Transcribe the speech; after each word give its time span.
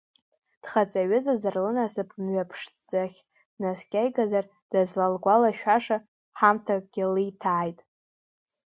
Дхаҵаҩызазар, 0.61 1.55
лынасыԥ 1.63 2.09
мҩа 2.23 2.49
ԥшӡахь 2.49 3.19
днаскьаигазар 3.55 4.45
дызлалгәалашәаша 4.71 5.97
ҳамҭакгьы 6.39 7.05
лиҭааит. 7.13 7.79